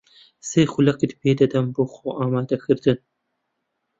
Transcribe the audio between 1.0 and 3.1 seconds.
پێ دەدەم بۆ خۆئامادەکردن.